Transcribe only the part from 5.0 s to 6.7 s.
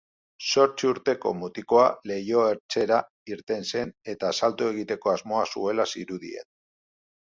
asmoa zuela zirudien.